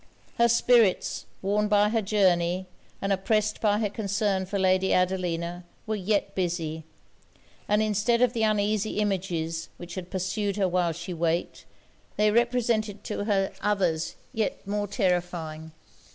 Her 0.39 0.49
spirits, 0.49 1.27
worn 1.43 1.67
by 1.67 1.89
her 1.89 2.01
journey, 2.01 2.65
and 3.03 3.13
oppressed 3.13 3.61
by 3.61 3.77
her 3.77 3.89
concern 3.91 4.47
for 4.47 4.57
Lady 4.57 4.95
Adelina, 4.95 5.63
were 5.85 5.95
yet 5.95 6.33
busy; 6.33 6.85
and 7.67 7.83
instead 7.83 8.19
of 8.23 8.33
the 8.33 8.41
uneasy 8.41 8.97
images 8.97 9.69
which 9.77 9.93
had 9.93 10.09
pursued 10.09 10.55
her 10.55 10.67
while 10.67 10.91
she 10.91 11.13
waked, 11.13 11.65
they 12.15 12.31
represented 12.31 13.03
to 13.03 13.25
her 13.25 13.51
others 13.61 14.15
yet 14.33 14.65
more 14.65 14.87
terrifying. 14.87 15.71